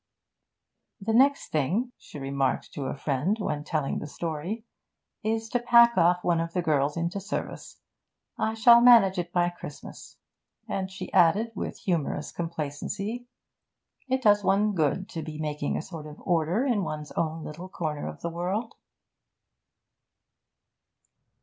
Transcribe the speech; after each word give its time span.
'The 1.01 1.13
next 1.13 1.49
thing,' 1.51 1.91
she 1.95 2.17
remarked 2.17 2.73
to 2.73 2.87
a 2.87 2.97
friend, 2.97 3.37
when 3.37 3.63
telling 3.63 3.99
the 3.99 4.07
story, 4.07 4.65
'is 5.21 5.47
to 5.47 5.59
pack 5.59 5.95
off 5.95 6.23
one 6.23 6.39
of 6.39 6.53
the 6.53 6.61
girls 6.63 6.97
into 6.97 7.19
service. 7.19 7.79
I 8.35 8.55
shall 8.55 8.81
manage 8.81 9.19
it 9.19 9.31
by 9.31 9.49
Christmas,' 9.49 10.17
and 10.67 10.89
she 10.89 11.13
added 11.13 11.51
with 11.53 11.77
humorous 11.77 12.31
complacency, 12.31 13.27
'it 14.07 14.23
does 14.23 14.43
one 14.43 14.73
good 14.73 15.07
to 15.09 15.21
be 15.21 15.37
making 15.37 15.77
a 15.77 15.83
sort 15.83 16.07
of 16.07 16.19
order 16.25 16.65
in 16.65 16.83
one's 16.83 17.11
own 17.11 17.43
little 17.43 17.69
corner 17.69 18.07
of 18.07 18.21
the 18.21 18.29
world.' 18.31 18.73